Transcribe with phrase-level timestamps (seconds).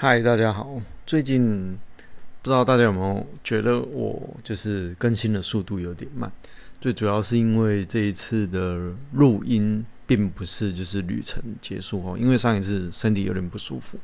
[0.00, 0.80] 嗨，大家好。
[1.04, 1.76] 最近
[2.40, 6.30] 不知道大家有没有觉得我就是更新的速度有点慢？
[6.80, 13.98] 最主要是因为这一次的录音并不是就是旅程结束哦，因为上一次身体有点不舒服，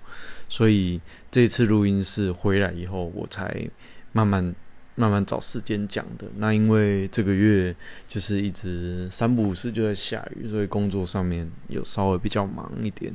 [0.48, 3.64] 所以这次录音是回来以后我才
[4.10, 4.52] 慢慢
[4.96, 6.26] 慢慢找时间讲的。
[6.38, 7.72] 那因为这个月
[8.08, 13.14] 就是一直三不五时就在下雨，所以工作上面有稍微比较忙一点。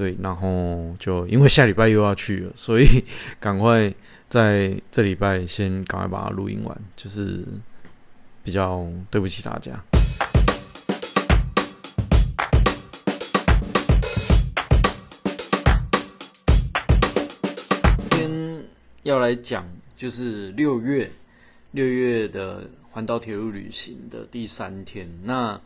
[0.00, 3.04] 对，然后就因为下礼拜又要去了，所以
[3.38, 3.92] 赶快
[4.30, 7.44] 在这礼拜先赶快把它录音完，就是
[8.42, 9.78] 比较对不起大家。
[18.08, 18.64] 今天
[19.02, 21.12] 要来讲就是六月
[21.72, 25.60] 六月的环岛铁路旅行的第三天，那。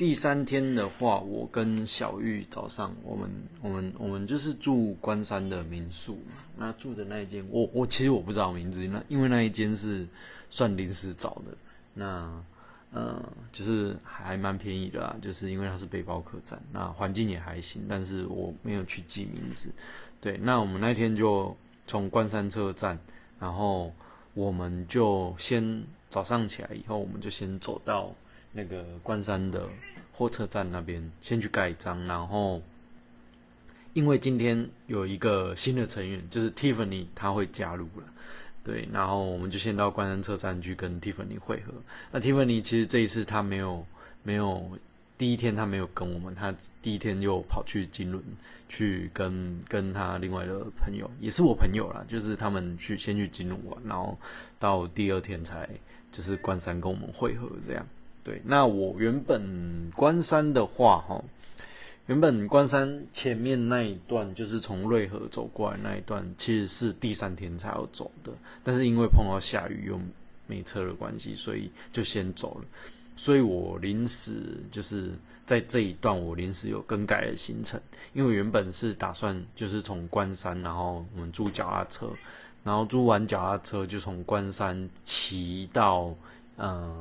[0.00, 6.42] 第三天的话，我跟小玉早上，我们我们我们就是住关山的民宿嘛。
[6.56, 10.08] 那住的那一间，我我其实我不知道名字，那因为那一间是
[10.48, 11.54] 算临时找的。
[11.92, 12.42] 那
[12.92, 19.70] 呃，就是还蛮便宜的啦，就是因为它是背包客栈，那环境也还行，但是我没有去记名字。
[20.18, 21.54] 对，那我们那天就
[21.86, 22.98] 从关山车站，
[23.38, 23.92] 然后
[24.32, 28.10] 我们就先早上起来以后，我们就先走到
[28.52, 29.68] 那个关山的。
[30.12, 32.60] 火车站那边先去盖章，然后
[33.94, 38.04] 因为今天有一个新的成员，就是 Tiffany，他会加入了，
[38.62, 41.72] 对，然后我们就先到关山车站去跟 Tiffany 会合。
[42.12, 43.86] 那 Tiffany 其实这一次他没有
[44.22, 44.78] 没有
[45.16, 48.22] 第一天他没有跟我们，他第一天又跑去金轮
[48.68, 54.18] 去跟跟他另外的朋友，也是我朋友啦，就是他们去先去金轮玩，然后
[54.58, 55.66] 到第二天才
[56.12, 57.86] 就是关山跟我们会合这样。
[58.22, 61.24] 对，那我原本关山的话，哈，
[62.06, 68.30] 原本关山前面那一段就是从瑞河走过来那一段，其实是第三天才要走的，
[68.62, 69.98] 但是因为碰到下雨又
[70.46, 72.64] 没车的关系，所以就先走了。
[73.16, 75.12] 所以我临时就是
[75.46, 77.80] 在这一段，我临时有更改了行程，
[78.12, 82.10] 因为原本是打算就是从关山，然后我们租脚踏车，
[82.62, 86.14] 然后租完脚踏车就从关山骑到
[86.58, 86.94] 嗯。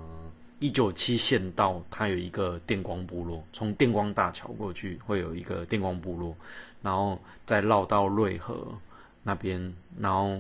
[0.59, 6.35] 一九七线道，它有一个电光部落，从电光大桥过去会有一个电光部落，
[6.81, 8.67] 然后再绕到瑞河
[9.23, 10.39] 那边，然后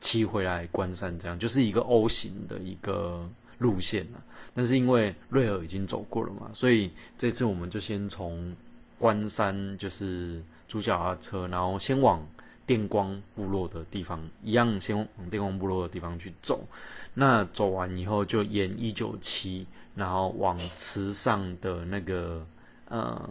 [0.00, 4.22] 骑回来关山，这样就是一个 O 型的一个路线了。
[4.54, 8.54] 但是因为瑞河已经走过了嘛，所以这次我们就先从
[8.98, 12.26] 关山就是主角啊车，然后先往。
[12.66, 16.66] 电光部落的地方一样，先往电光部落的地方去走。
[17.14, 22.46] 那走完以后，就沿一九七，然后往池上的那个
[22.88, 23.28] 呃，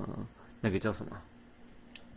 [0.59, 1.17] 那个叫什么？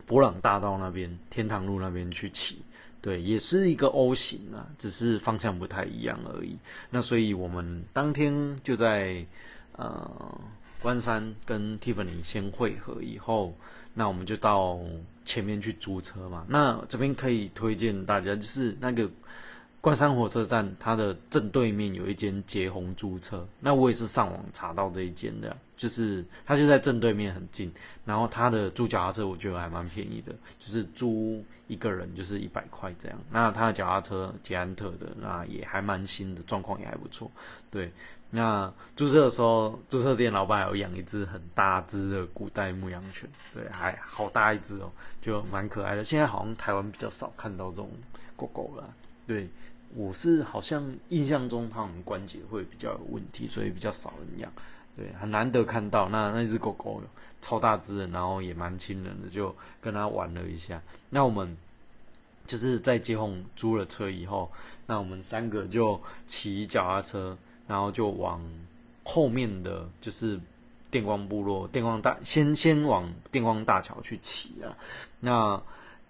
[0.05, 2.61] 博朗大道那边，天堂路那边去骑。
[3.01, 6.57] 对，也是一个 O 型啊，只是方向不太一样而已。
[6.89, 8.33] 那所以我们当天
[8.63, 9.25] 就在
[9.73, 10.39] 呃
[10.81, 13.53] 关山跟 Tiffany 先会合以后。
[13.97, 14.77] 那我们就到
[15.25, 16.45] 前面去租车嘛。
[16.47, 19.09] 那这边可以推荐大家，就是那个
[19.81, 23.45] 关山火车站，它的正对面有一间捷鸿租车。
[23.59, 27.69] 那我也是上网查到这一间的，就是它就在正对面，很近。
[28.05, 33.19] 然后它的租脚踏车我觉得还蛮便宜的，就是租一个人就是一百块这样。
[33.29, 37.29] 那它的脚踏车捷安特的，那也还蛮新的，状况也还不错。
[37.69, 37.91] 对。
[38.31, 44.91] 那注册的时候，注册店老板有养一只很大只的古代牧羊犬，对，还好大一只哦，
[45.21, 46.03] 就蛮可爱的。
[46.03, 47.89] 现在好像台湾比较少看到这种
[48.35, 48.93] 狗狗了，
[49.25, 49.47] 对
[49.95, 54.51] 我是好像印象中它们关节会比较有问题，所以比较少人养，
[54.97, 56.09] 对，很难得看到。
[56.09, 57.01] 那那只狗狗
[57.41, 60.81] 超大只，然后也蛮亲人的，就跟它玩了一下。
[61.09, 61.55] 那我们
[62.45, 64.51] 就是在接红租了车以后，
[64.87, 67.37] 那我们三个就骑脚踏车。
[67.67, 68.41] 然后就往
[69.03, 70.39] 后面的就是
[70.91, 74.75] 电光部落、电光大，先先往电光大桥去骑啊。
[75.19, 75.61] 那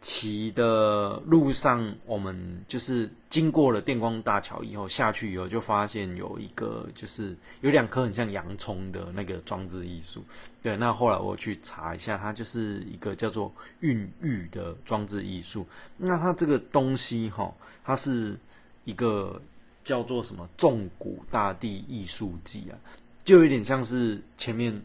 [0.01, 10.23] 骑的路上，我们就是经过了电光大桥以后，下去以后就发现有一个，就是有两颗很像洋葱的那个装置艺术。
[10.61, 15.65] 对，那后来我去查一下，它就是一个叫做孕育的装置艺术。
[15.97, 17.51] 那它这个东西哈，
[17.83, 18.37] 它是
[18.83, 19.41] 一个。
[19.85, 22.75] 叫做什么“重谷大地艺术季”啊，
[23.23, 24.81] 就有点像是前面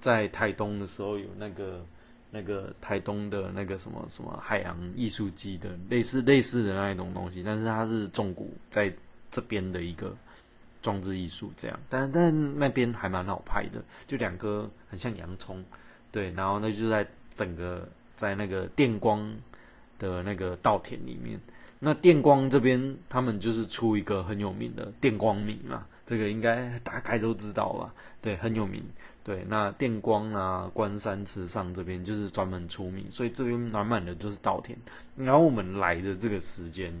[0.00, 1.84] 在台东的时候有那个
[2.30, 8.90] 那个台东的那个什么什么海洋艺术季的类似类似的那一种东西，但是它是重谷在
[9.30, 10.16] 这边的一个
[10.80, 15.62] 装置艺术这样，但但那边还蛮好拍的，就两个很像洋葱，
[16.10, 17.06] 对，然后那就在
[17.36, 17.86] 整个
[18.16, 19.30] 在那个电光
[19.98, 21.38] 的那个稻田里面。
[21.80, 27.94] 那电光这边，他们就是出一个很有名的电光米嘛，这个应该大概都知道吧？
[28.20, 28.82] 对，很有名。
[29.22, 34.76] 对，那电光啊，关山池上这边就是专门出米，所以这边满满的就是稻田。
[35.14, 36.92] 然后我们来的这个时间，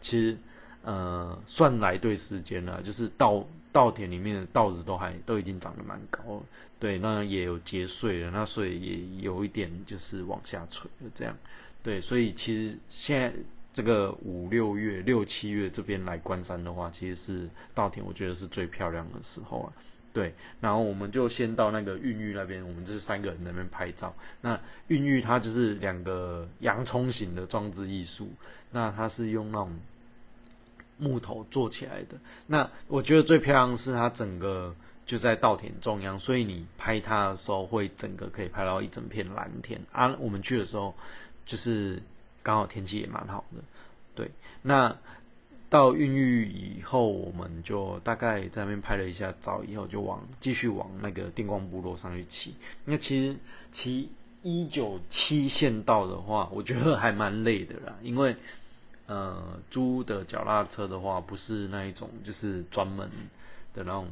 [0.00, 0.36] 其实
[0.82, 6.42] 呃算来对时间了，就是稻稻田里面的稻子都还都已经长得蛮高，
[6.80, 11.36] 对，那也有结穗了，那所以也有一点就是往下垂了这样。
[11.82, 13.32] 对，所以其实现在。
[13.76, 19.72] 这个五六月、六七月这边来关山的话，其实是稻田，我觉得是最漂亮的时候啊。
[20.14, 20.32] 对，
[20.62, 24.16] 然后我们就先到那个孕育那边，我们这三个人那边拍照。
[24.40, 28.30] 那孕育它就是两个洋葱型的装置艺术，
[28.70, 29.78] 那它是用那种
[30.96, 32.16] 木头做起来的。
[32.46, 34.74] 那我觉得最漂亮是它整个
[35.04, 40.16] 就在稻田中央，所以你拍它的时候会整个可以拍到一整片蓝天啊。
[40.18, 40.94] 我们去的时候
[41.44, 42.00] 就是。
[42.46, 43.60] 刚好天气也蛮好的，
[44.14, 44.30] 对。
[44.62, 44.96] 那
[45.68, 52.54] 到孕育以后，我们就大概在那边拍了一下照，以后就往继续往那个电光部落上去骑。
[52.84, 53.36] 那其实
[53.72, 54.08] 骑
[54.44, 58.36] 一九七线道的话，我觉得还蛮累的啦， 因为
[59.08, 63.10] 呃，租的脚踏车的话，不是那一种，就是专门
[63.74, 64.06] 的那种，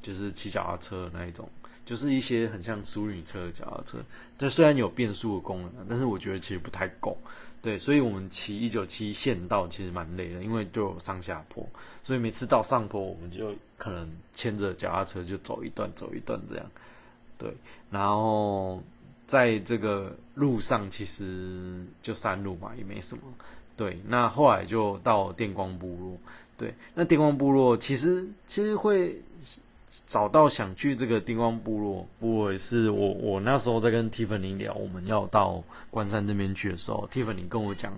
[0.00, 1.48] 就是骑脚踏车那一种。
[1.84, 3.98] 就是一些很像淑女车的脚踏车，
[4.38, 7.16] 这虽然有变速的功能，但是我觉得其实不太够。
[7.60, 11.66] 对，所以我们骑一九七线道其实蛮累的，因为就有上下坡，
[12.02, 16.64] 所以每次到上坡，我们就可能牵着脚踏车就走一段走一段这样。
[17.36, 17.52] 对，
[17.90, 18.82] 然后
[19.26, 23.22] 在这个路上其实就山路嘛，也没什么。
[23.76, 26.16] 对，那后来就到电光部落。
[26.56, 29.16] 对，那电光部落其实其实会。
[30.06, 37.92] 找到想去这个电光部落，部落也是我我那时候在跟 Tiffany 聊，我们要到关山这边去的时候，Tiffany 跟我讲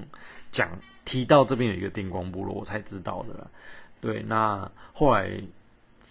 [0.50, 0.69] 讲
[1.05, 3.47] 提到这边有一个电光部落，我才知道的啦。
[4.00, 5.41] 对，那后来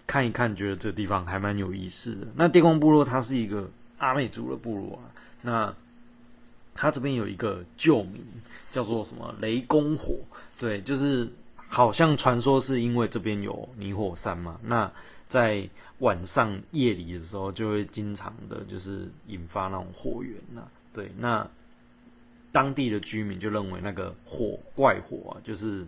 [0.06, 2.26] 看一看，觉得这地方还蛮有意思的。
[2.34, 5.04] 那电光部落它是一个阿美族的部落啊，
[5.42, 5.74] 那
[6.74, 8.24] 它这边有一个旧名
[8.70, 10.14] 叫做什么雷公火，
[10.58, 11.28] 对，就是
[11.68, 14.90] 好像传说是因为这边有泥火山嘛，那。
[15.30, 15.66] 在
[16.00, 20.66] 晚上夜里的时候，就会经常的，就是引发那种火源呐。
[20.92, 21.48] 对，那
[22.50, 25.86] 当地的居民就认为那个火怪火啊，就是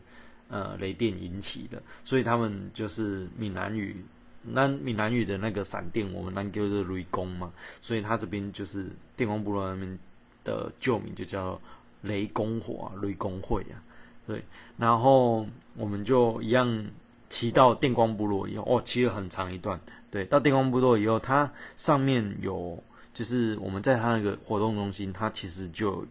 [0.48, 3.96] 呃雷电引起的，所以他们就是闽南语，
[4.42, 8.86] 那闽南语的那个闪电，我们那叫做雷公嘛，所以他这边就是
[9.16, 9.98] 电光部落那边
[10.44, 11.60] 的旧名就叫
[12.02, 13.82] 雷公火啊，雷公会啊。
[14.24, 14.40] 对，
[14.76, 16.86] 然后我们就一样。
[17.32, 19.80] 骑到电光部落以后，哦，骑了很长一段。
[20.10, 22.78] 对，到电光部落以后，它上面有，
[23.14, 26.06] 就是我们在它那个活动中心，它其实就，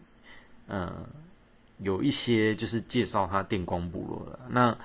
[0.65, 0.91] 呃，
[1.77, 4.39] 有一些就是介绍它电光部落的。
[4.49, 4.75] 那，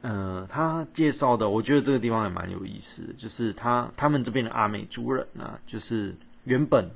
[0.00, 6.12] 呃，他介绍的，我觉得这个地方也蛮有意思，就是他他们这边的阿美族人啊，就是
[6.42, 6.90] 原本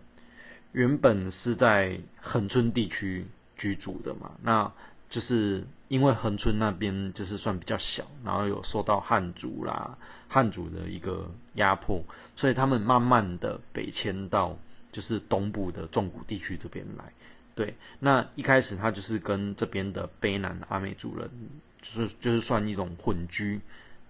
[0.73, 3.25] 原本是在恒春地区
[3.57, 4.69] 居住的嘛，那
[5.09, 5.65] 就是。
[5.88, 9.96] 因为恒春那边就是算比较小，然后有受到汉族啦、
[10.29, 12.05] 汉族的一个压迫，
[12.37, 14.55] 所以他们慢慢的北迁到
[14.93, 17.05] 就是东部的纵谷地区这边来。
[17.55, 21.30] 对，那一开始他就是跟这边的卑南阿美族人，
[21.80, 23.59] 就是就是算一种混居，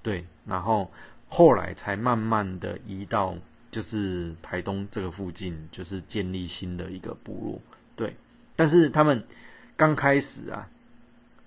[0.03, 0.91] 对，然后
[1.29, 3.37] 后来才慢慢的移到
[3.71, 7.63] 就是台东这个附近，就是建立新的一个部落。
[7.95, 8.17] 对，
[8.57, 9.23] 但是他们
[9.77, 10.69] 刚开始啊。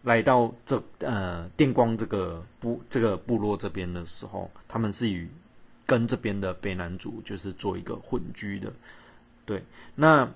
[0.04, 5.30] 来到这呃电光这个部这个部落这边的时候，他们是与
[5.86, 8.74] 跟这边的北南族就是做一个混居的，
[9.46, 9.64] 对。
[9.94, 10.28] 那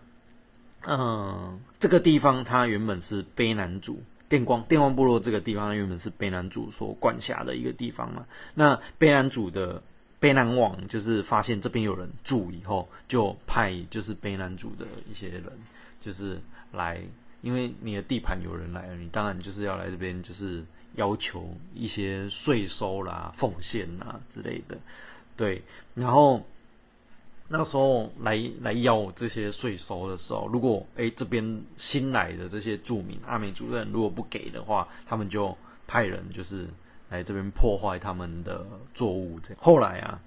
[0.86, 8.24] 嗯，这个地方它原本是卑南族电光电光部落这个地方原本是卑南族所管辖的一个地方嘛。
[8.54, 9.82] 那卑南族的
[10.22, 15.44] 卑南王就是发现这边有人住以后，就派就是卑南族的一些人
[16.00, 16.40] 就是
[16.72, 17.02] 来。
[17.46, 24.76] 因为你的地盘有人来了，你当然就是要来这边，就是要求一些税收啦、奉献啦之类的，
[25.38, 25.62] 对。
[25.94, 26.44] 然后
[27.48, 36.68] 那时候来来要这些税收的时候，如果哎这边新来的这些住民阿美主任如果不给的话，他们就派人就是
[37.12, 39.40] 来这边破坏他们的作物。
[39.40, 40.20] 这样后来啊，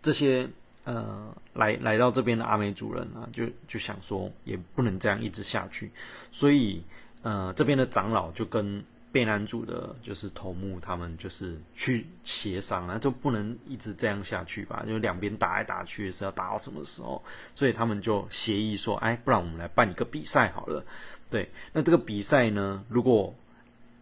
[0.00, 0.48] 这些。
[0.88, 5.90] 呃，来来到这边的阿美主人啊，就就想说，也不能这样一直下去，
[6.32, 6.82] 所以
[7.20, 14.82] 呃，这边的长老就跟贝男主的就是头目他们就是去协商啊，就不能一直这样下去吧？
[14.88, 17.22] 就两边打来打去是要打到什么时候？
[17.54, 20.82] 所以他们就协议说，哎，不然我们来办一个比赛好了。
[21.28, 23.34] 对，那这个比赛呢，如果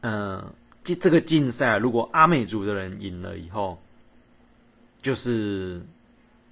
[0.03, 3.77] 呃，这这个竞赛如果阿美族的人赢了以后，
[5.03, 5.83] 就是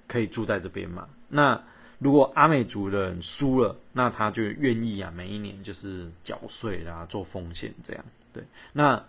[0.07, 1.07] 可以住在这边嘛。
[1.27, 1.61] 那
[1.97, 8.05] 如果阿美族的人输了，那他就愿意啊，每一年就是缴税啦，做奉献这样。
[8.33, 8.43] 对，
[8.73, 9.01] 那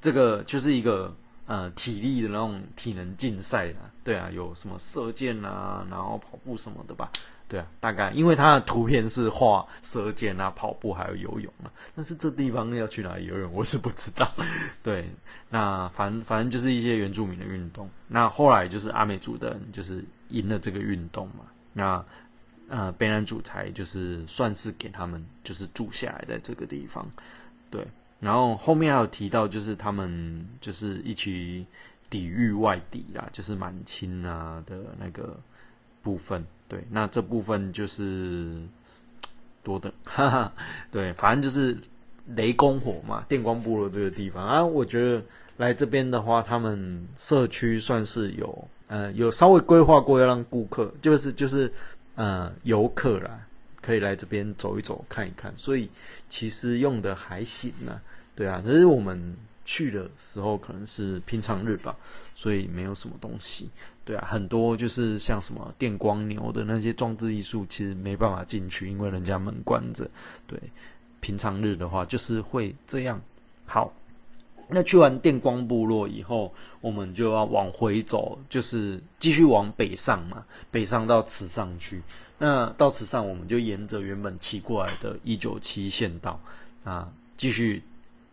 [0.00, 1.14] 这个就是一个
[1.46, 7.10] 呃体力的那种体能竞赛啊，对啊，有什么射箭啊，然后跑步什么的吧，
[7.48, 11.66] 对啊，大概因为他的图片是画射箭啊、跑步还有游泳啊，
[11.96, 14.30] 但是这地方要去哪里游泳我是不知道。
[14.84, 15.10] 对，
[15.50, 22.04] 那反反正就是一些原住民的运动，那后来就是阿美族的人就是赢了这个运动嘛，那
[22.68, 27.08] 呃北南主才就是算是给他们就是住下来在这个地方，
[27.70, 27.86] 对。
[28.20, 31.64] 然后后面还有提到，就是他们就是一起
[32.10, 35.40] 抵御外敌啦，就是满清啊的那个
[36.02, 36.44] 部分。
[36.68, 38.60] 对，那这部分就是
[39.62, 40.52] 多的，哈哈。
[40.90, 41.74] 对，反正就是
[42.36, 44.62] 雷公火嘛，电光部落这个地方啊。
[44.62, 45.24] 我觉得
[45.56, 51.72] 来这边的话，他们社区算是有呃有稍微规划过，要让顾客就是就是
[52.16, 53.46] 呃游客啦。
[53.82, 55.88] 可以来这边走一走，看一看，所以
[56.28, 57.98] 其实用的还行呢。
[58.36, 61.96] 对啊，可是我们去的时候可能是平常日吧，
[62.34, 63.70] 所以没有什么东西。
[64.04, 70.06] 对啊，很多就是像什么电光牛的那些装置艺术，其实没办法进去，因为人家门关着。
[70.46, 70.60] 对，
[71.20, 73.18] 平常日的话就是会这样。
[73.64, 73.90] 好，
[74.72, 82.02] 那去完电光部落以后，我们就要往回走，就是继续往北上嘛，北上到池上去。
[82.38, 86.40] 那到池上，我们就沿着原本骑过来的一九七县道
[86.84, 87.82] 啊，继续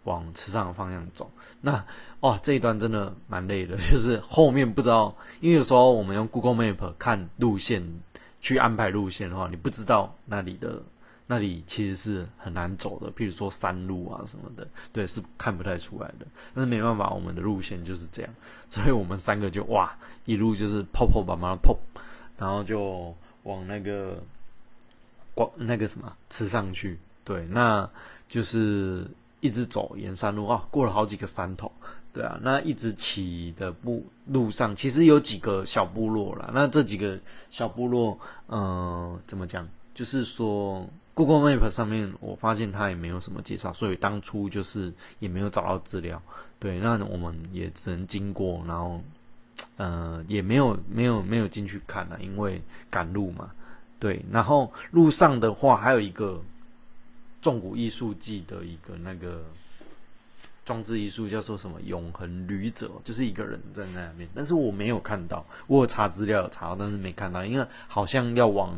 [0.05, 1.29] 往池上的方向走。
[1.59, 1.83] 那
[2.21, 7.83] 哇，这一段真的蛮累的， 就是后面不知道，因为有时候我们用 Google Map 看路线
[8.39, 10.81] 去安排路线的话，你不知道那里的
[11.27, 16.25] 那里其实是很难走的，譬如说山路啊什么的，对，是看不太出来的。
[16.55, 18.33] 但是没办法，我们的路线就是这样，
[18.69, 21.77] 所以我们三个就哇，一路就是泡泡把忙泡，
[22.37, 23.15] 然后就。
[23.43, 24.21] 往那个
[25.33, 27.89] 光那个什么吃上去，对，那
[28.27, 31.71] 就是一直走沿山路啊，过了好几个山头，
[32.11, 37.17] 对啊，那一直起的路路上其实有几个小部落了，那这几个
[37.49, 38.19] 小部落，
[38.49, 39.65] 嗯，怎么讲？
[39.93, 40.85] 就是说
[41.17, 46.21] ，Google Map 上面我发现它也没有什么介绍，所以当初就是也没有找到资料，
[46.59, 49.01] 对，那我们也只能经过，然后。
[49.75, 53.49] 呃，也没有没有没有进去看了，因为赶路嘛。
[53.99, 56.39] 对，然后路上的话，还有一个
[57.41, 59.43] 重古艺术季的一个那个
[60.63, 64.29] 装置艺术，叫做什么“永恒旅者”，就是一个人在那边。
[64.35, 68.75] 但是我没有看到，我有查资料有查，但是没看到，因为好像要往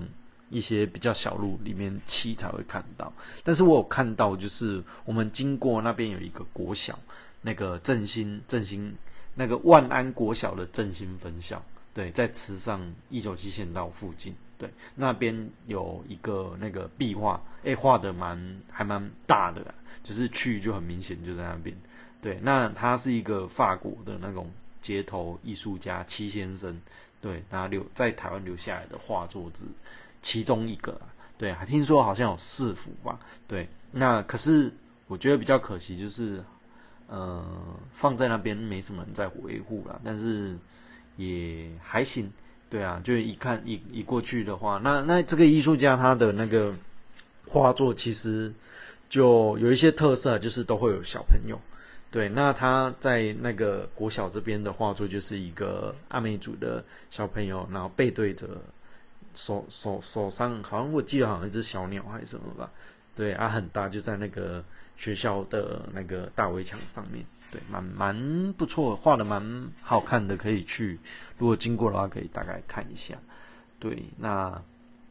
[0.50, 3.12] 一些比较小路里面骑才会看到。
[3.44, 6.98] 但是我有看到，就是我们经过那边有一个国小，
[7.42, 8.94] 那个振兴振兴。
[9.36, 11.64] 那个万安国小的振兴分校，
[11.94, 21.74] 对，在池上一九七县道附近，对，那边有一个那个壁画，哎，画的蛮还蛮大的，就是去就很明显就在那边，
[22.20, 24.52] 对，那他是一个法国的那种
[24.82, 26.78] 街头艺术家戚先生，
[27.22, 29.64] 对，他留在台湾留下来的画作之
[30.22, 31.00] 其中一个，
[31.38, 34.72] 对，还听说好像有四幅吧，对，那可是
[35.08, 36.44] 我觉得比较可惜就是。
[37.12, 37.44] 呃，
[37.92, 40.56] 放在那边没什么人在维护了，但是
[41.18, 42.32] 也还行，
[42.70, 46.72] 对啊，就一看一一过去的话，那那这个艺术家他的那个
[47.48, 48.54] 画作其实
[49.10, 51.60] 就有一些特色，就是都会有小朋友，
[52.12, 58.48] 对，那他在那个国小这边的画作就是一个阿美族的小朋友，然后背对着
[59.34, 62.70] 手手手上好像我记得好像一只小鸟还是什么吧，
[63.16, 64.64] 对啊，很大就在那个。
[65.00, 69.42] 学校的那个大围墙上面，对，蛮蛮不错，画的蛮
[69.82, 71.00] 好看的，可以去。
[71.38, 73.16] 如果经过的话，可以大概看一下。
[73.80, 74.62] 对，那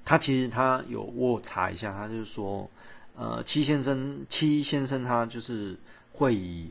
[0.05, 2.71] 他其实他有我查一下，他就是说，
[3.17, 5.75] 呃，七先生，七先生他就是
[6.13, 6.71] 会以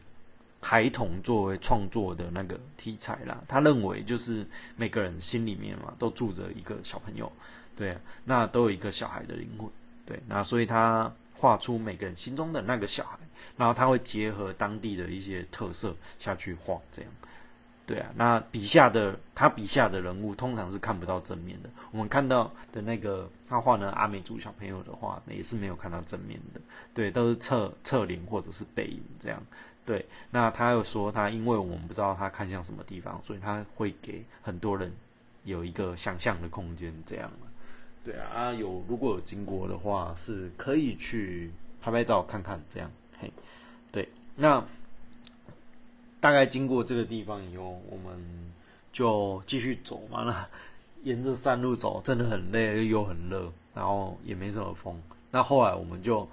[0.62, 3.42] 孩童作为创作的那个题材啦。
[3.48, 4.46] 他认为就是
[4.76, 7.32] 每个人心里面嘛，都住着一个小朋友，
[7.76, 9.70] 对，那都有一个小孩的灵魂，
[10.06, 11.12] 对，那所以他。
[11.40, 13.20] 画出每个人心中的那个小孩，
[13.58, 17.12] 然后他会结合当地的一些特色下去画，这样，
[17.86, 18.10] 对啊。
[18.16, 21.70] 那笔下的他笔下的人物通常是看不到正面的。
[21.92, 26.60] 我们看到的那个他画的阿美族小朋友的话，也是没有看到正面的，
[26.92, 29.40] 对，都是侧侧脸或者是背影这样，
[29.88, 34.92] 对，那他又说他因为我们不知道他看向什么地方，所以他会给很多人
[35.46, 37.32] 有一个想象的空间，这样
[38.04, 41.50] 对啊，啊有如果有经过的话，是可以去
[41.82, 43.32] 拍拍照看看，这样嘿，
[43.90, 44.62] 对，那
[46.20, 48.52] 大概经过这个地方以后，我们
[48.92, 50.48] 就继续走嘛，那
[51.10, 55.02] 沿着山路走，真的很累又很热，然后也没什么风。
[55.32, 56.28] 那后来我们就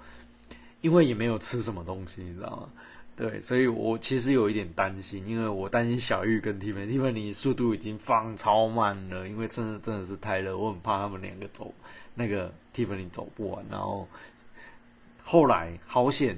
[0.81, 2.69] 因为也没有吃什么东西，你知道吗？
[3.17, 11.73] 对，所以我其实有一点担心，因为我担心小玉跟 Tiffany 速度已经放超慢了，因为真的真的是太热，我很怕他们两个走
[12.13, 13.65] 那个 Tiffany 走不完。
[13.71, 14.05] 然后
[15.23, 16.37] 后来好险，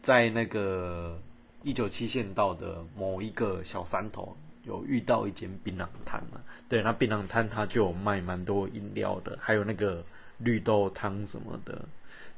[0.00, 1.20] 在那个
[1.64, 6.40] 一九七线道的某一个小山头有遇到一间槟榔摊嘛？
[6.68, 10.04] 对，那槟榔摊它就有卖蛮多饮料的，还有那个
[10.38, 11.84] 绿豆汤什么的。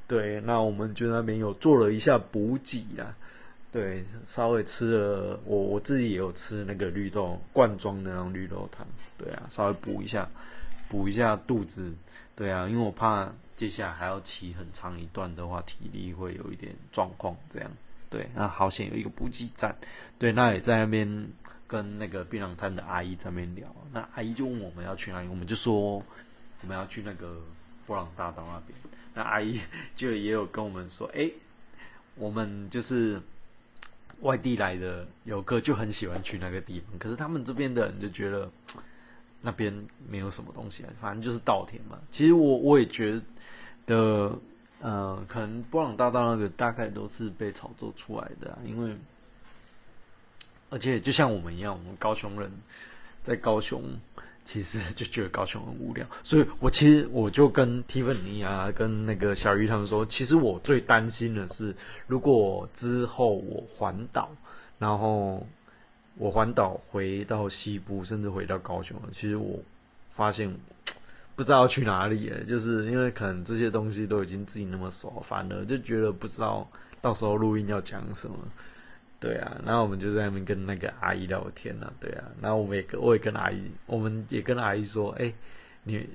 [0.08, 3.14] 对，那我们就那边有做了一下补给啊。
[3.72, 8.86] 对，稍微吃了，我我自己也有吃那个绿豆罐装的那种绿豆汤，
[9.18, 10.26] 对啊，稍微补一下，
[10.88, 11.92] 补一下肚子，
[12.34, 17.70] 对啊，因为我怕接下来还要骑很长一段的话，体力会有一点状况，这样，
[18.08, 19.76] 对，那好险有一个补给站，
[20.18, 21.28] 对，那也在那边
[21.66, 25.96] 跟那个槟榔摊的阿姨在那边聊，那阿姨就问我们要去哪里，我们就说
[26.62, 27.42] 我们要去那个
[27.86, 28.78] 布朗大道那边，
[29.16, 29.58] 那阿姨
[29.96, 31.28] 就也有跟我们说，哎，
[32.14, 33.20] 我们就是。
[34.22, 38.50] 外地来的游客就很喜欢去那个地方，可是他们这边的人就觉得
[39.42, 39.70] 那边
[40.08, 41.98] 没有什么东西啊，反正就是稻田嘛。
[42.10, 43.20] 其实我我也觉
[43.84, 44.34] 得，
[44.80, 48.96] 呃，可能波朗大道那个大概都是被炒作出来的，因为
[50.70, 52.50] 而且就像我们一样，我们高雄人
[53.22, 53.82] 在高雄。
[54.46, 61.74] 其实就觉得高雄很无聊，所以我其实我就跟 Tiffany 啊，跟那个小鱼他们说，其实我最担心的是，
[62.06, 64.30] 如果之后我环岛，
[64.78, 65.44] 然后
[66.14, 69.58] 我环岛回到西部，甚至回到高雄，其实我
[70.12, 70.48] 发现
[71.34, 76.64] 不知道去哪里，就是因为可能这些东西都已经自己那么熟，反而就觉得不知道
[77.00, 78.36] 到时候录音要讲什么。
[79.26, 81.92] 对啊，然后我们就在那边跟那个阿姨聊天啊。
[81.98, 85.34] 对啊，然后我们也跟我也跟阿姨，我们也跟阿姨说，哎，
[85.82, 86.08] 你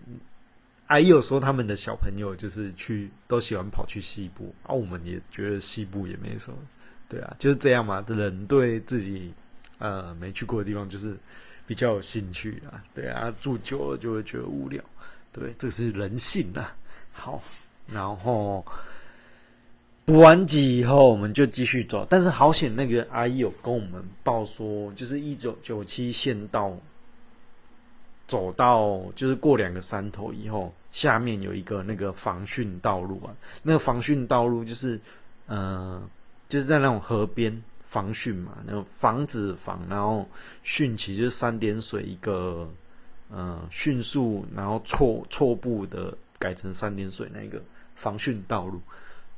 [0.87, 6.57] 阿姨有说他们的小朋友就是去都喜欢跑去西部，啊，我们也觉得西部也没什么。
[7.09, 9.33] 对啊，就是这样嘛，人对自己
[9.79, 11.17] 呃没去过的地方就是
[11.67, 12.81] 比较有兴趣啊。
[12.93, 14.81] 对啊，住久了就会觉得无聊。
[15.33, 16.73] 对，这是人性啊。
[17.11, 17.43] 好，
[17.87, 18.65] 然后。
[20.11, 22.05] 补完级以后，我们就继续走。
[22.09, 26.75] 但是好险，那个阿姨有跟我们报说，就是一九九七县道
[28.27, 33.31] 走到，就是过两个山头以后，下面有一个那个防汛道路啊。
[33.63, 34.99] 那个防汛道路就是，
[35.47, 36.03] 呃，
[36.49, 40.27] 就是在那种河边防汛嘛，那个防止防，然后
[40.65, 42.69] 汛期就是三点水一个，
[43.29, 47.63] 呃，迅速然后错错步的改成三点水那个
[47.95, 48.81] 防汛道路。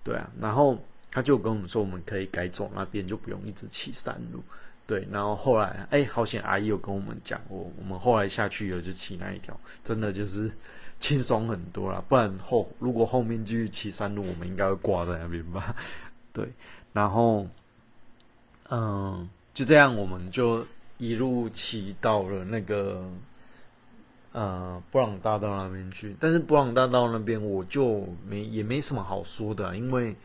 [0.03, 0.77] 对啊，然后
[1.09, 4.43] 他就跟我们说，我们可以改走那边，就不用一直骑山路。
[4.85, 10.51] 对，然后后来，哎，好险，阿姨有跟我们讲过，我们后来下去了就骑那一条，真的就是
[10.99, 12.03] 轻松很多了。
[12.09, 15.75] 不然后如果后面继续骑山路，我们应该会挂在那边吧？
[16.33, 16.47] 对，
[16.91, 17.47] 然后，
[18.69, 20.65] 嗯，就这样，我们就
[20.97, 23.09] 一路骑到了那个。
[24.33, 30.15] 呃，布朗大道那边去，但是布朗大道那边我就没也没什么好说的，因为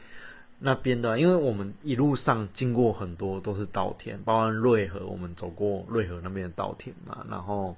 [0.59, 7.77] 那边的，因为我们一路上经过很多都是稻田，包括瑞河，我们走过瑞河那边的稻田嘛，然后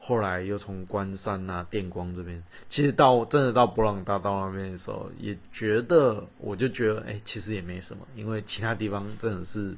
[0.00, 9.76] 后来又从关山啊、电光这边，其实到真的到布朗大道那边的时候，也觉得我就觉得，哎，其实也没什么，因为其他地方真的是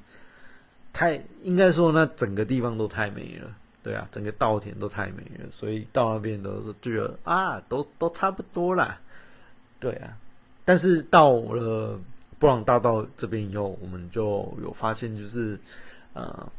[0.95, 3.55] 太，应该说那整个地方都太美了。
[3.83, 9.01] 对啊，整个稻田都太美了，所以到那边都是觉得啊，都都差不多啦。
[9.79, 10.17] 对啊，
[10.67, 11.99] 但是到了
[12.39, 15.59] 布朗大道这边以后，我们就有发现，就是
[16.13, 16.53] 呃，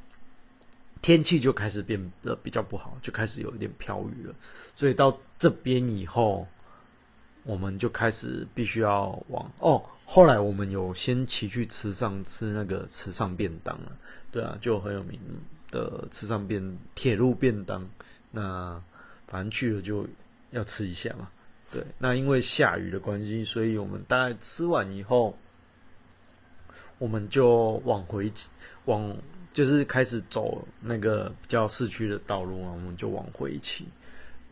[1.04, 4.34] 天气就开始变得比较不好，就开始有一点飘雨了。
[4.76, 6.48] 所以到这边以后，
[7.44, 9.84] 我们就开始必须要往哦。
[10.06, 13.92] 后来我们有先骑去池上吃那个池上便当了。
[14.32, 15.20] 对啊，就很有名。
[15.72, 17.90] 的吃上便铁路便当，
[18.30, 18.80] 那
[19.28, 20.06] 反正去了就
[20.52, 21.30] 要吃一下嘛。
[21.72, 25.38] 对，那因为下雨的关系，所以我们大概吃完以后，
[26.98, 28.32] 我们就往回
[28.86, 29.16] 往
[29.54, 33.88] 就是开始走那个比较市区的道路嘛，我们就往回骑。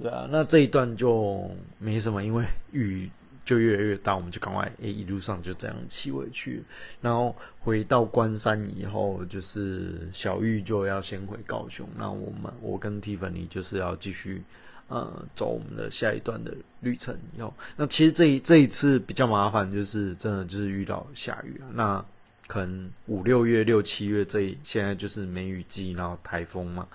[0.01, 3.11] 对啊，那这一段就没什么，因为雨
[3.49, 6.63] 就越来越大，我们就赶快诶一路上就这样骑回去。
[7.01, 14.43] 然后回到关山以后，就是小玉就要先回高雄，那我们我跟蒂芬尼就是要继续
[14.87, 17.17] 呃走我们的下一段的旅程。
[17.39, 21.59] 要那其实这一这一次比较麻烦，就是真的就是遇到下雨。
[21.73, 22.05] 那
[22.45, 26.87] 可能五六月六七月这现在就是梅雨季，然后台风嘛，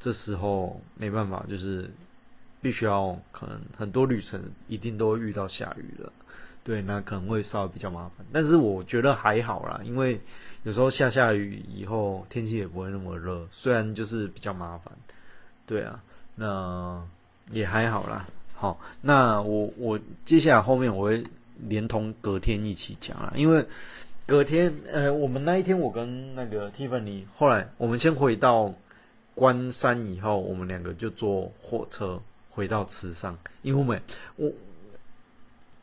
[0.00, 1.88] 这时候没办法，就是
[2.64, 6.10] 必须要可能很多旅程一定都会遇到下雨的，
[6.62, 8.24] 对，那可能会稍微比较麻烦。
[8.32, 10.18] 但是我觉得还好啦，因为
[10.62, 14.90] 有时候下下雨以后天气也不会那么热，虽然就是比较麻烦，
[15.66, 16.02] 对啊，
[16.34, 17.06] 那
[17.50, 18.26] 也还好啦。
[18.54, 21.22] 好，那我我接下来后面我会
[21.68, 23.62] 连同隔天一起讲啦，因为。
[24.26, 28.72] 隔天，呃，我们那一天，我跟那个 Tiffany，后来我们先回到
[29.34, 32.18] 关山以后，我们两个就坐火车
[32.54, 34.00] 回到池上，因为我们
[34.36, 34.50] 我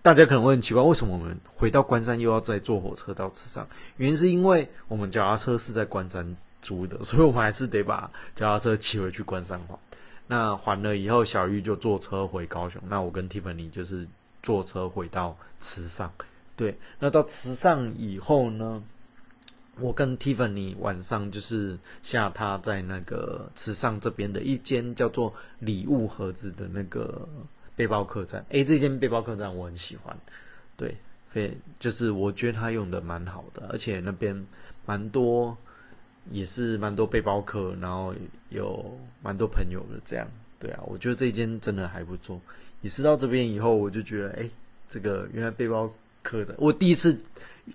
[0.02, 3.68] 大家可能会很奇怪，为什么我们回到关山又要再坐火车到池上？
[3.98, 9.78] 原因是因为我们脚踏车是在关山租的， 所以我们还是得把脚踏车骑回去关山还。
[10.28, 14.08] 那还了以后，小玉就坐车回高雄，那我跟 Tiffany 就是
[14.42, 16.12] 坐车回到池上。
[16.56, 18.82] 对，那到池上以后呢，
[19.82, 27.28] 我跟 Tiffany 晚上就是下榻在那个池上这边的一间叫做礼物盒子的那个
[27.76, 28.46] 背包客栈。
[28.50, 30.16] 诶，这间背包客栈我很喜欢，
[30.78, 30.96] 对，
[31.28, 34.46] 非就是我觉得他用的蛮好的，而且那边
[34.86, 35.58] 蛮多，
[36.30, 38.14] 也是蛮多背包客，然后
[38.50, 40.28] 有蛮多朋友的这样。
[40.60, 42.40] 对啊，我觉得这间真的还不错。
[42.82, 44.50] 也是到这边以后，我就觉得，诶，
[44.88, 45.92] 这个原来背包。
[46.22, 47.20] 客的，我第一次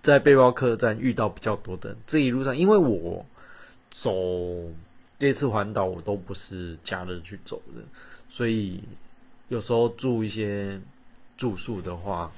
[0.02, 3.24] 在背包客栈遇到比较多的这一路上，因为我
[3.90, 4.12] 走
[5.18, 7.82] 这次环岛我都不是假日去走的，
[8.28, 8.82] 所以
[9.48, 10.80] 有时候住一些
[11.36, 12.30] 住宿的话，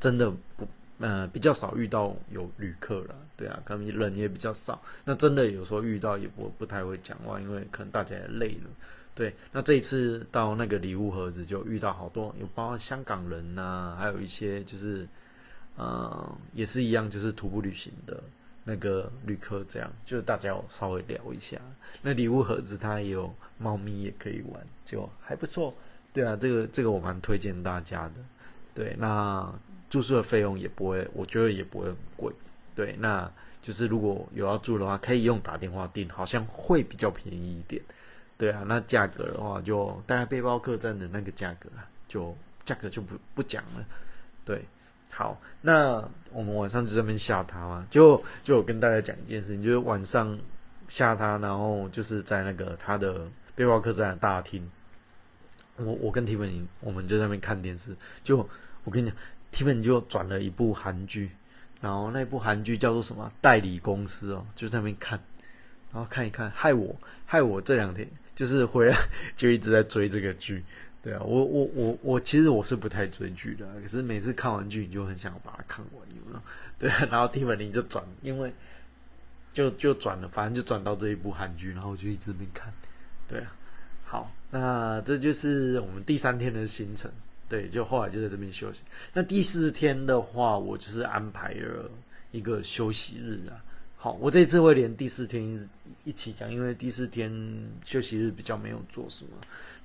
[0.00, 0.66] 真的不
[0.98, 8.70] 呃比较少遇到有旅客了，对啊，可能人也比较少，那真的有时候遇到也不不太会讲话，因为可能大家也累了。
[9.14, 15.06] 对，那这一次到那个礼物盒子就遇到好多，有包括香港人呐，还有一些就是，
[15.76, 18.20] 呃，也是一样，就是徒步旅行的
[18.64, 21.56] 那个旅客，这样就是大家稍微聊一下。
[22.02, 25.72] 那礼物盒子它也有猫咪也可以玩，就还不错。
[26.12, 28.14] 对啊，这个这个我蛮推荐大家的。
[28.74, 29.48] 对，那
[29.88, 32.32] 住宿的费用也不会，我觉得也不会很贵。
[32.74, 33.30] 对，那
[33.62, 37.80] 就是如果有要住的话，可以用打电话订，好像会比较便宜一点。
[38.36, 43.84] 对啊，那价格的话，就大概背包客栈的那个价格啊，就价格就不不讲了。
[44.44, 44.62] 对，
[45.08, 50.36] 好，那我们晚上就这边下他嘛，就就我跟大家讲一件事情，就是晚上
[50.88, 54.68] 下他，然后就是在那个他的背包客栈的大厅，
[55.76, 58.46] 我我跟 Tiffany 我们就在那边看电视，就
[58.82, 59.16] 我跟你讲
[59.52, 61.30] ，Tiffany 就转了一部韩剧，
[61.80, 65.18] 然后那部韩剧叫做什么代理公司哦，就在那边看，
[65.92, 66.94] 然后看一看，害我
[67.24, 68.06] 害我这两天。
[68.34, 68.96] 就是回来
[69.36, 70.62] 就一直在追这个剧，
[71.02, 76.42] 对啊，我我我我其实我是不太追剧的，可是每次看完剧你就很想把它看完，有没有？
[76.78, 78.52] 对啊，然后 Tiffany 就转，因为
[79.52, 82.72] 就就转了，反正就转到这一部韩剧，然后我就一直没看，
[83.28, 83.54] 对啊。
[84.04, 87.10] 好，那这就是我们第三天的行程，
[87.48, 88.82] 对，就后来就在这边休息。
[89.12, 91.90] 那第四天的话，我就是安排了
[92.30, 93.58] 一个休息日啊。
[93.96, 95.68] 好，我这次会连第四天
[96.04, 97.32] 一起讲，因为第四天
[97.84, 99.30] 休息日比较没有做什么。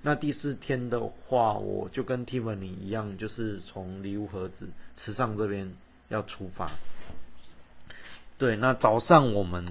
[0.01, 5.69] 那第四天的话，我就跟 Tiffany 一样，就是从礼物盒子池上这边
[6.09, 6.69] 要出发。
[8.37, 9.65] 对，那早上我们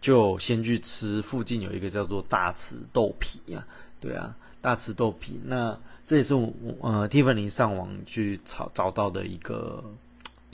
[0.00, 3.66] 就先去吃附近有一个叫做大池豆皮呀，
[4.00, 5.40] 对啊，大池豆皮。
[5.44, 9.82] 那这也是我呃 Tiffany 上网去找找到的一个。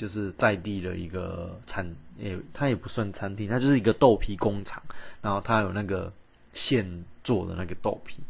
[0.05, 4.83] 就是在地的一个餐，也它也不算餐厅，它就是一个豆皮工厂，
[5.23, 6.13] 然后它有那个
[6.53, 6.87] 现
[7.23, 8.21] 做的那个豆皮，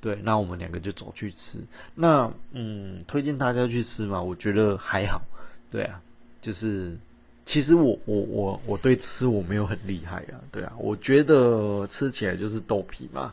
[0.00, 1.60] 对，那我们两个就走去吃。
[1.94, 4.20] 那嗯，推荐大家去吃嘛？
[4.20, 5.22] 我觉得还好，
[5.70, 6.02] 对啊，
[6.40, 6.98] 就是
[7.44, 13.32] 其实我我我我对吃我没有很厉害啊，对啊，我觉得吃起来就是豆皮嘛，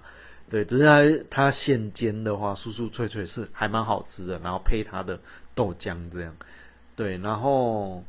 [0.52, 5.20] 对，只是它它现煎的话，酥酥脆脆是还蛮好吃的，然后配它的
[5.56, 6.32] 豆浆这样。
[6.98, 8.04] 对，然后，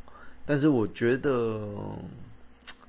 [0.44, 1.68] 但是我觉得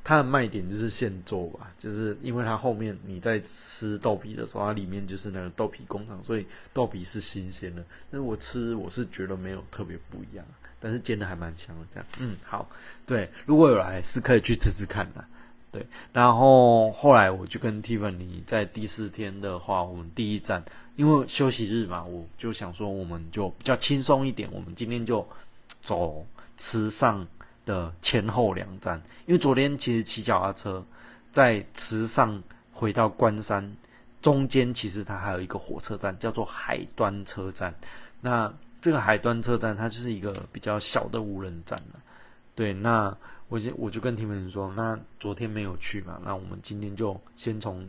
[0.01, 7.83] 它的卖点就是现做吧，就是因为它后面你在吃豆皮的时候，它里面就是那个豆皮工厂，所以豆皮是新鲜的。
[8.09, 10.45] 但是我吃我是觉得没有特别不一样，
[10.79, 11.85] 但是煎的还蛮香的。
[11.93, 12.67] 这样，嗯，好，
[13.05, 15.23] 对，如果有来是可以去吃吃看的。
[15.71, 20.63] 对，然后后来我就跟 Tiffany 在第四天的话，我们第一站，
[20.95, 25.27] 因为休息日嘛，我就想说我们就比较轻松一点，我们今天就
[25.81, 26.25] 走
[26.57, 27.25] 池上
[27.65, 30.85] 的前后两站，因为昨天其实骑脚踏车
[31.31, 33.75] 在池上回到关山
[34.21, 37.73] 中间，其实它还有一个火车站叫做海端车站，
[38.21, 41.99] 那这个海端车站它就是一个比较小的无人站了，
[42.55, 43.15] 对，那。
[43.51, 47.83] 我就我就跟听闻说，那昨天没有去嘛，那我们今天就先从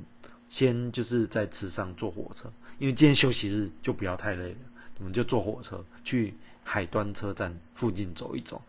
[0.49, 4.59] 先就是在池上坐火车，因为今天休息日就不要太累了，
[4.97, 6.35] 我们就坐火车去
[6.71, 8.63] 海端车站附近走一走。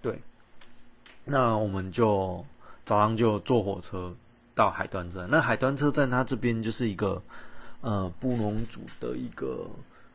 [0.00, 0.16] 对，
[1.24, 2.46] 那我们就
[2.84, 4.14] 早上就坐火车
[4.54, 5.26] 到海端站。
[5.28, 7.20] 那海端车站它这边就是一个
[7.80, 9.66] 呃布农族的一个。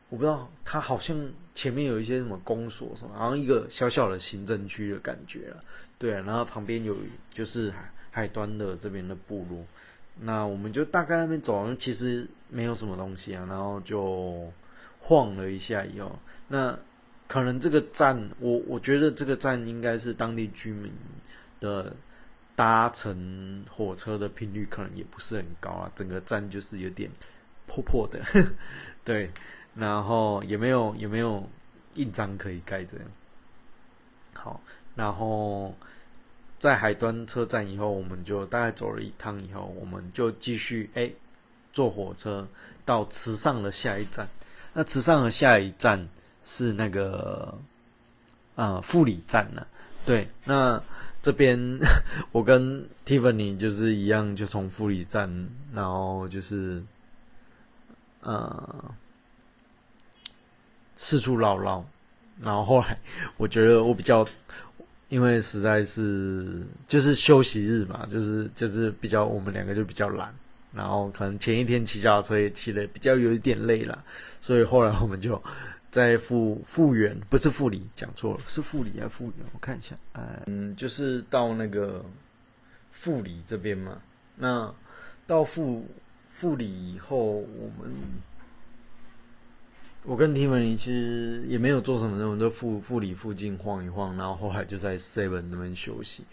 [0.08, 1.14] 我不知道，它好像
[1.52, 5.58] 前面有一些什么公所什么，好像一个小小的行政区的感觉啊。
[5.98, 6.96] 对，然后旁边有
[7.28, 9.62] 就是海海端的这边的部落，
[10.20, 14.50] 那我们就大概那边走，其实没有什么东西啊，然后就
[15.00, 16.78] 晃了一下以后，那
[17.28, 20.92] 可能这个站，我我觉得这个站应该是当地居民
[21.60, 21.94] 的
[22.54, 27.10] 搭乘火车的频率可能也不是很高啊，整个站就是有点
[27.66, 28.20] 破破的，
[29.04, 29.30] 对。
[29.78, 31.46] 然后也没有也没有
[31.96, 33.06] 印章可以盖这样。
[34.32, 34.58] 好，
[34.94, 35.76] 然后
[36.58, 41.12] 在海端车站以后，我们就大概走了一趟以后，我们就继续哎
[41.74, 42.48] 坐火车
[42.86, 44.26] 到池上的下一站。
[44.72, 46.08] 那池上的下一站
[46.46, 47.58] 是那个
[48.54, 49.66] 啊富里站呢？
[50.04, 50.80] 对，那
[51.20, 51.58] 这边
[52.30, 56.80] 我跟 Tiffany 就是一样，就从富里站，然后就是
[58.20, 58.94] 呃。
[60.98, 61.84] 四处绕绕，
[62.40, 62.98] 然后后来
[63.36, 64.26] 我觉得我比较，
[65.10, 70.34] 因为实在是就是休息日嘛，就是就是比较我们两个就比较懒，
[70.72, 74.02] 然后可能前一天骑脚踏车也骑的比较有一点累了，
[74.40, 75.42] 所以后来我们就
[75.96, 79.46] 在复复原，不是复里，讲错了，是复里还是复原？
[79.54, 82.04] 我看一下，哎嗯，就是到那个
[82.90, 84.02] 复里这边嘛。
[84.36, 84.70] 那
[85.26, 85.86] 到复
[86.28, 87.90] 复里以后，我们。
[90.04, 96.24] 我跟提文尼其实也没有做什么，我们就附附里附近晃一晃，然后后来就在 Seven 那边休息。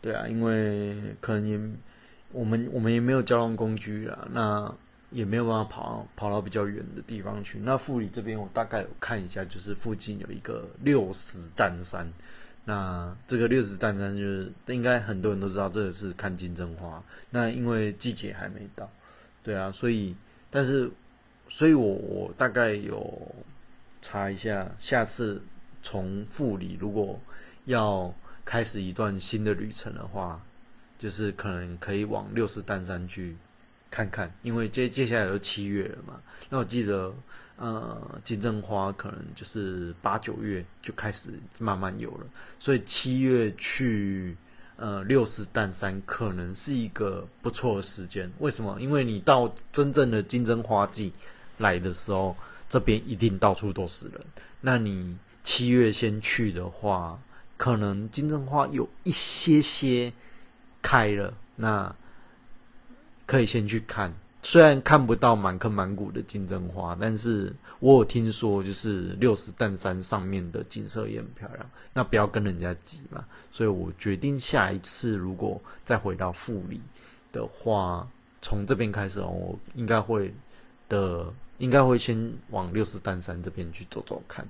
[0.00, 1.58] 对啊，因为可能也
[2.32, 4.74] 我们我们也没有交通工具啊，那
[5.12, 7.58] 也没有办法跑跑到比较远的地方去。
[7.60, 12.10] 那富里这边我大概有看一下，就是附近有一个六十担山。
[12.64, 17.02] 那这个六十担山就是应该很多人都知道，这个是看金针花。
[17.30, 18.90] 那因为季节还没到，
[19.42, 20.16] 对啊，所以
[20.50, 20.90] 但是。
[21.54, 23.34] 所以，我我大概有
[24.00, 25.42] 查一下，下次
[25.82, 27.20] 从富里如果
[27.66, 28.10] 要
[28.42, 30.42] 开始一段新的旅程的话，
[30.98, 33.36] 就是可能可以往六十担山去
[33.92, 36.20] 看看，因为接接下来都七月了嘛。
[36.48, 37.14] 那我记得，
[37.56, 41.28] 呃，金针花可能就是八九月就开始
[41.60, 42.26] 慢慢有了，
[42.58, 44.36] 所以七月去。
[44.76, 48.28] 呃，六十担山可能是一个不错的时间。
[48.40, 48.80] 为什么？
[48.80, 51.12] 因为你到真正的金针花季。
[51.58, 52.34] 来的时候，
[52.68, 54.20] 这边一定到处都是人。
[54.60, 57.16] 那你七月先去的话，
[57.56, 60.12] 可能金针花有一些些
[60.80, 61.94] 开了，那
[63.26, 64.12] 可以先去看。
[64.42, 71.70] 虽然看不到满坑满谷的金针花，但是我有听说，就是六十担山上面的景色也很漂亮。
[71.92, 76.80] 那不要跟人家挤嘛，所以我决定下一次如果再回到富里
[77.30, 78.08] 的话，
[78.40, 80.34] 从这边开始哦，我应该会
[80.88, 81.32] 的。
[81.58, 84.44] 应该会先往六十担山这边去走走看，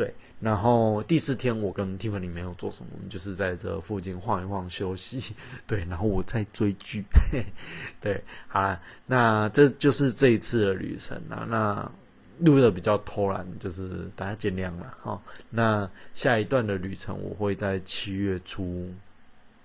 [0.00, 0.14] 对。
[0.40, 5.34] 然后第四天我跟 Tiffany 没有做什么，我们就是在这附近晃一晃休息，
[5.68, 5.84] 对。
[5.84, 7.04] 然后我在追剧，
[8.00, 8.24] 对。
[8.48, 11.44] 好了，那这就是这一次的旅程啊。
[11.46, 11.92] 那
[12.38, 15.20] 录的比较偷懒，就是大家见谅了哈。
[15.50, 18.90] 那下一段的旅程我会在七月初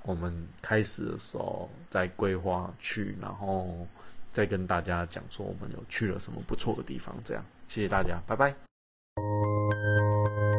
[0.04, 3.88] 我们开始的时候再规划去，然后。
[4.36, 8.54] 再跟大家讲说，我们有去了什么不错的地方，这样，谢谢大家，拜拜。
[9.66, 10.55] Música